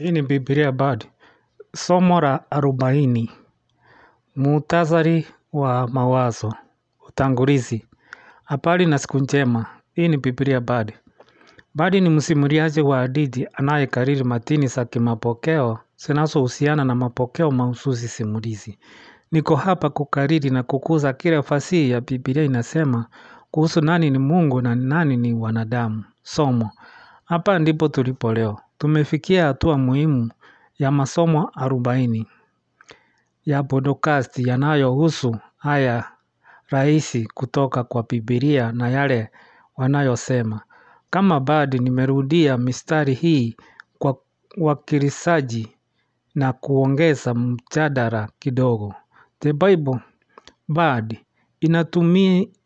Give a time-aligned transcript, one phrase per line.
[0.00, 1.04] Hii ni Biblia Bard.
[1.76, 3.30] Somo la arobaini.
[4.36, 6.54] Muhtasari wa mawazo.
[7.08, 7.86] Utangulizi.
[8.44, 9.66] Habari na siku njema.
[9.92, 10.92] Hii ni Biblia Bard.
[11.74, 18.78] Bard ni msimuliaji wa hadithi anayekariri matini za kimapokeo zinazohusiana na mapokeo mahususi simulizi.
[19.32, 23.06] Niko hapa kukariri na kukuza kile fasihi ya Biblia inasema
[23.50, 26.04] kuhusu nani ni Mungu na nani ni wanadamu.
[26.22, 26.70] Somo.
[27.28, 28.60] Hapa ndipo tulipo leo.
[28.78, 30.30] Tumefikia hatua muhimu
[30.78, 32.26] ya masomo arobaini
[33.46, 36.04] ya podcast yanayohusu haya
[36.68, 39.30] rahisi kutoka kwa Biblia na yale
[39.76, 40.60] wanayosema.
[41.10, 43.56] Kama bado nimerudia mistari hii
[43.98, 44.16] kwa
[44.56, 45.68] wakilisaji
[46.34, 48.94] na kuongeza mjadala kidogo.
[49.40, 49.98] The Bible
[50.68, 51.18] Bard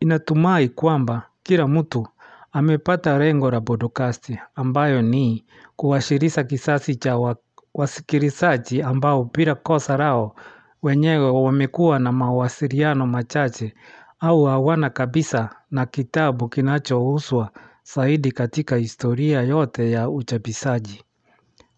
[0.00, 2.06] inatumai kwamba kila mtu
[2.52, 5.44] amepata lengo la podcast ambayo ni
[5.76, 7.36] kuwashirisha kisasi cha
[7.74, 10.36] wasikilizaji ambao bila kosa lao
[10.82, 13.74] wenyewe wamekuwa na mawasiliano machache
[14.20, 17.50] au hawana kabisa na kitabu kinachouzwa
[17.94, 21.04] zaidi katika historia yote ya uchapishaji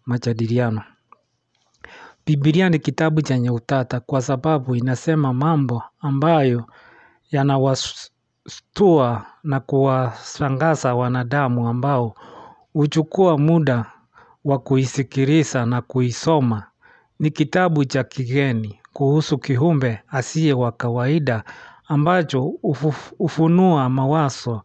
[0.05, 0.81] majadiliano.
[2.25, 6.65] Biblia ni kitabu chenye utata kwa sababu inasema mambo ambayo
[8.49, 12.15] yanawashtua na kuwashangaza wanadamu ambao
[12.73, 13.85] huchukua muda
[14.45, 16.63] wa kuisikiliza na kuisoma.
[17.19, 21.43] Ni kitabu cha kigeni kuhusu kiumbe asiye wa kawaida
[21.87, 22.51] ambacho
[23.17, 24.61] hufunua mawazo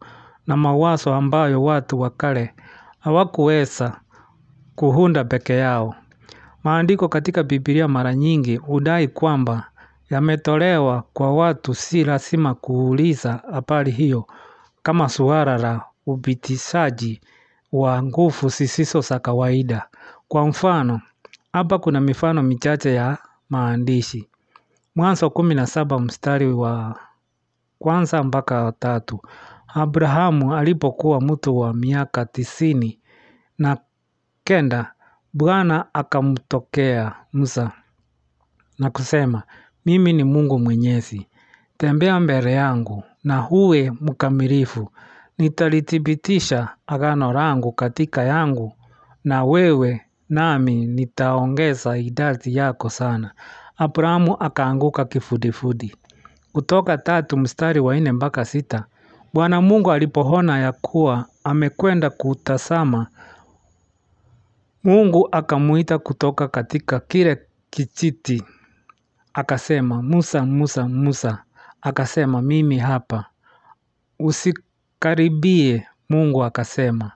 [0.47, 2.53] na mawazo ambayo watu wa kale
[2.99, 3.99] hawakuweza
[4.75, 5.95] kuunda peke yao.
[6.63, 9.70] Maandiko katika Biblia mara nyingi hudai kwamba
[10.11, 14.27] yametolewa kwa watu si lazima kuuliza habari hiyo
[14.83, 17.21] kama suala la upitishaji
[17.71, 19.87] wa nguvu zisizo za kawaida.
[20.27, 21.01] Kwa mfano,
[21.53, 23.17] hapa kuna mifano michache ya
[23.49, 24.29] maandishi.
[24.95, 26.99] Mwanzo kumi na saba mstari wa
[27.79, 29.19] kwanza mpaka tatu.
[29.67, 32.99] Abrahamu alipokuwa mtu wa miaka tisini
[33.57, 33.77] na
[34.43, 34.91] kenda
[35.33, 37.71] Bwana akamtokea Musa
[38.79, 39.43] na kusema,
[39.85, 41.27] mimi ni Mungu mwenyezi.
[41.77, 44.89] Tembea mbele yangu na uwe mkamilifu.
[45.37, 48.73] Nitalithibitisha agano langu katika yangu
[49.23, 53.31] na wewe nami nitaongeza idadi yako sana.
[53.77, 55.95] Abrahamu akaanguka kifudifudi.
[56.53, 58.85] Kutoka tatu mstari wa nne mpaka sita.
[59.33, 63.07] Bwana Mungu alipoona ya kuwa amekwenda kutazama
[64.83, 67.39] Mungu akamuita kutoka katika kile
[67.69, 68.43] kijiti.
[69.33, 71.43] Akasema, Musa, Musa, Musa.
[71.81, 73.25] Akasema, mimi hapa.
[74.19, 77.11] Usikaribie Mungu akasema.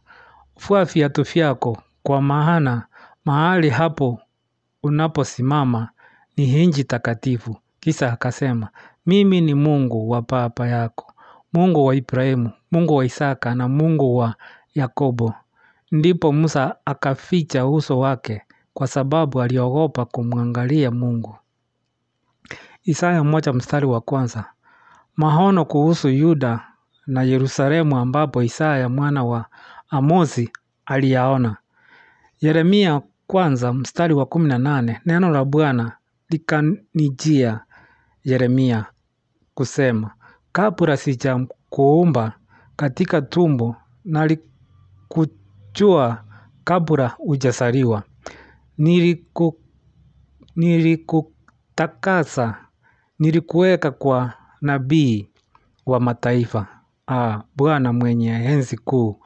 [0.58, 2.88] fua viatu vyako kwa maana
[3.26, 4.20] mahali hapo
[4.84, 5.90] unaposimama
[6.38, 7.58] ni nchi takatifu.
[7.80, 8.70] Kisha akasema,
[9.06, 11.14] mimi ni Mungu wa baba yako,
[11.54, 14.36] Mungu wa Ibrahimu, Mungu wa Isaka na Mungu wa
[14.76, 15.34] Yakobo.
[15.92, 18.42] Ndipo Musa akaficha uso wake
[18.74, 21.36] kwa sababu aliogopa kumwangalia Mungu.
[22.84, 24.46] Isaya moja mstari wa kwanza.
[25.16, 26.68] Maono kuhusu Yuda
[27.08, 29.46] na Yerusalemu ambapo Isaya mwana wa
[29.90, 30.52] Amozi
[30.86, 31.58] aliyaona.
[32.42, 35.02] Yeremia kwanza mstari wa kumi na nane.
[35.06, 35.98] Neno la Bwana
[36.30, 37.60] likanijia
[38.24, 38.86] Yeremia
[39.54, 40.12] kusema,
[40.52, 42.34] kabla sijakuumba
[42.76, 43.76] katika tumbo
[45.16, 46.24] nalikujua
[46.64, 48.04] kabla hujazaliwa.
[48.78, 49.60] Niliku,
[51.80, 52.58] nilikutakasa,
[53.20, 55.30] nilikuweka kwa nabii
[55.86, 56.68] wa mataifa.
[57.08, 59.20] Ah, Bwana mwenye enzi kuu.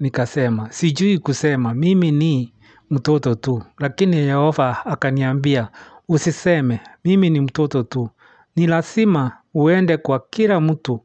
[0.00, 2.54] Nikasema, sijui kusema, mimi ni
[2.90, 3.62] mtoto tu.
[3.78, 5.68] Lakini Yehova akaniambia,
[6.08, 8.08] usiseme, mimi ni mtoto tu.
[8.56, 11.00] Ni lazima uende kwa kila mtu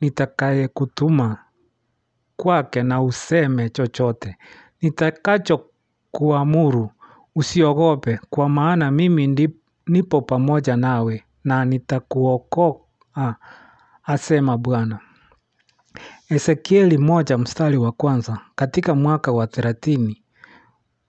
[0.00, 1.38] nitakayekutuma
[2.36, 4.36] kwake na useme chochote.
[4.82, 5.66] Nitakacho
[6.10, 6.90] kuamuru
[7.34, 9.26] usiogope kwa maana mimi
[9.90, 13.36] nipo pamoja nawe na nitakuokoa
[14.02, 14.98] asema Bwana.
[16.28, 20.22] Ezekieli moja mstari wa kwanza katika mwaka wa thelathini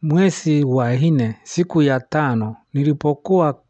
[0.02, 3.62] mwezi wa nne siku ya tano nilipokuwa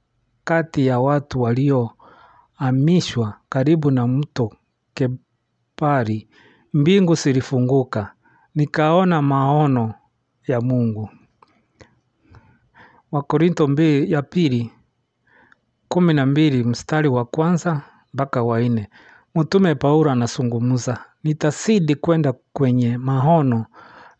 [0.44, 4.56] kati ya watu waliohamishwa karibu na mto
[4.94, 6.28] Kebari
[6.74, 8.14] mbingu zilifunguka
[8.56, 9.94] nikaona maono
[10.48, 11.10] ya Mungu.
[13.12, 14.72] Wakorintho mbili ya pili
[15.92, 17.82] kumi na mbili mstari wa kwanza
[18.14, 18.90] mpaka wa nne.
[19.36, 23.66] Mtume Paulo anazungumza, nitazidi kwenda kwenye maono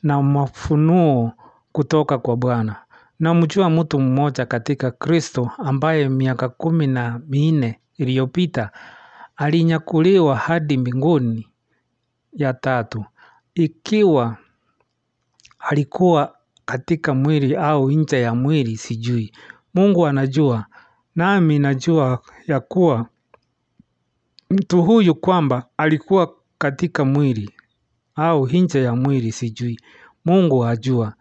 [0.04, 1.32] na mafunuo
[1.72, 2.76] kutoka kwa Bwana.
[3.20, 8.70] Namjua mtu mmoja katika Kristo ambaye miaka kumi na minne iliyopita
[9.36, 11.48] alinyakuliwa hadi mbinguni
[12.34, 13.06] ya tatu.
[13.56, 14.38] Ikiwa
[15.60, 16.36] alikuwa
[16.66, 19.34] katika mwili au nje ya mwili sijui.
[19.74, 20.66] Mungu anajua
[21.16, 23.06] nami najua ya kuwa
[24.50, 27.52] mtu huyu kwamba alikuwa katika mwili
[28.16, 29.80] au nje ya mwili sijui.
[30.26, 31.14] Mungu ajua.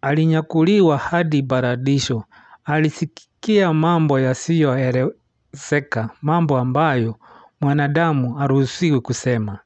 [0.00, 2.24] Alinyakuliwa hadi baradisho
[2.64, 7.16] Alisikia mambo yasiyoelezeka, mambo ambayo
[7.60, 9.58] mwanadamu haruhusiwi kusema.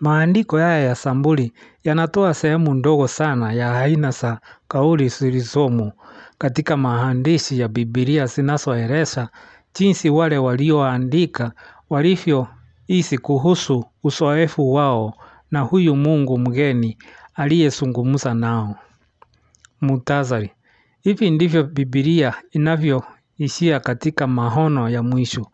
[0.00, 1.52] Maandiko haya ya Samburi
[1.84, 5.92] yanatoa sehemu ndogo sana ya aina za kauli zilizomo
[6.38, 9.28] katika maandishi ya Biblia zinazoeleza
[9.74, 11.52] jinsi wale walioandika
[11.90, 15.14] walivyohisi kuhusu uzoefu wao
[15.50, 16.98] na huyu Mungu mgeni
[17.34, 18.74] aliyezungumza nao.
[19.80, 20.50] Muhtasari.
[21.00, 25.46] Hivi ndivyo Biblia inavyoishia katika maono ya mwisho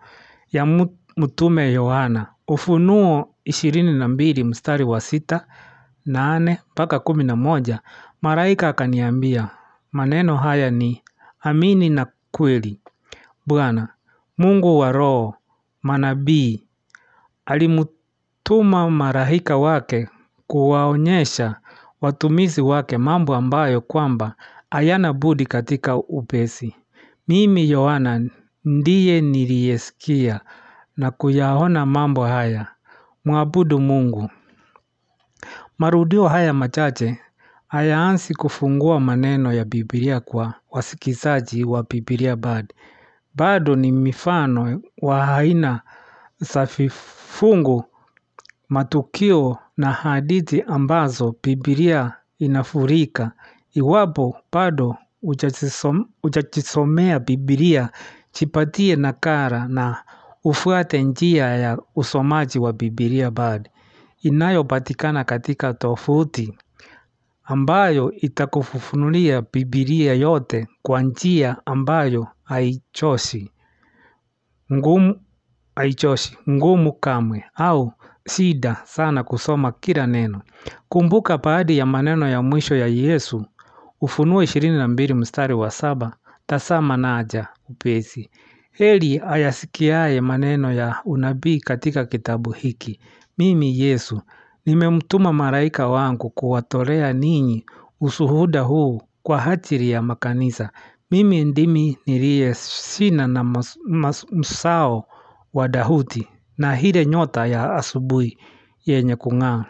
[0.53, 0.67] ya
[1.17, 2.27] mtume Yohana.
[2.49, 5.47] Ufunuo ishirini na mbili mstari wa sita,
[6.07, 7.81] nane, mpaka kumi na moja.
[8.23, 9.49] Malaika akaniambia,
[9.93, 11.03] maneno haya ni
[11.41, 12.81] amini na kweli.
[13.47, 13.89] Bwana,
[14.39, 15.35] Mungu wa roho,
[15.83, 16.65] manabii,
[17.47, 20.09] alimtuma malaika wake
[20.47, 21.57] kuwaonyesha
[22.01, 24.35] watumishi wake mambo ambayo kwamba
[24.71, 26.77] hayana budi katika upesi.
[27.29, 28.31] Mimi Yohana
[28.65, 30.41] ndiye niliyesikia
[30.97, 32.67] na kuyaona mambo haya.
[33.25, 34.31] Mwabudu Mungu.
[35.79, 37.19] Marudio haya machache
[37.73, 42.73] hayaanzi kufungua maneno ya Biblia kwa wasikizaji wa Biblia bad
[43.35, 45.81] Bado ni mifano wa aina
[46.41, 47.85] za vifungu,
[48.69, 53.33] matukio na hadithi ambazo Biblia inafurika.
[53.75, 54.97] Iwapo bado
[56.23, 57.91] hujajisomea Biblia,
[58.41, 60.03] jipatie nakala na
[60.45, 63.69] ufuate njia ya usomaji wa Biblia bad
[64.23, 66.55] Inayopatikana katika tovuti
[67.45, 73.51] ambayo itakufufunulia Biblia yote kwa njia ambayo haichoshi
[74.73, 75.21] ngumu
[75.77, 77.93] haichoshi ngumu kamwe au
[78.29, 80.43] shida sana kusoma kila neno.
[80.89, 83.47] Kumbuka baadhi ya maneno ya mwisho ya Yesu
[84.05, 86.17] Ufunuo ishirini na mbili mstari wa saba
[86.47, 88.31] tazama naja upesi.
[88.73, 93.01] Heri ayasikiaye maneno ya unabii katika kitabu hiki.
[93.39, 94.23] Mimi Yesu,
[94.67, 97.65] nimemtuma malaika wangu kuwatolea ninyi
[98.01, 100.71] ushuhuda huu kwa ajili ya makanisa.
[101.11, 103.65] Mimi ndimi niliye shina na
[104.33, 105.05] msao
[105.55, 106.29] wa Daudi
[106.59, 108.39] na ile nyota ya asubuhi
[108.87, 109.65] yenye kung'aa.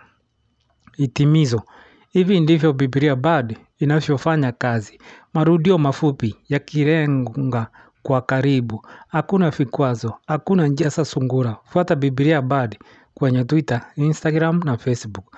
[0.97, 1.63] itimizo
[2.11, 4.99] Hivi ndivyo Biblia Bard inavyofanya kazi.
[5.35, 7.67] Marudio mafupi yakilenga
[8.03, 8.87] kwa karibu.
[9.09, 11.57] Hakuna vikwazo, hakuna njia za sungura.
[11.65, 12.79] Fuata Biblia Bard
[13.23, 15.37] kwenye Twitter, Instagram na Facebook.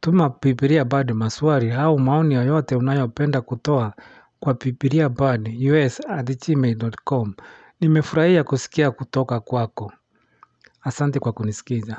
[0.00, 3.92] Tuma Bibilia Bard maswali au maoni yoyote unayopenda kutoa
[4.40, 5.48] kwa Bibilia Bard
[5.86, 7.34] us at gmail.com.
[7.80, 9.92] Nimefurahia kusikia kutoka kwako.
[10.82, 11.96] Asante kwa kunisikiza.